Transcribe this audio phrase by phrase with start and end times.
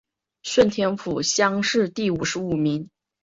[0.41, 2.89] 顺天府乡试第五十五名。